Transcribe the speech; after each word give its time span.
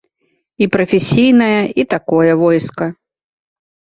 І 0.65 0.67
прафесійнае, 0.75 1.59
і 1.83 1.85
такое 1.93 2.31
войска. 2.41 2.85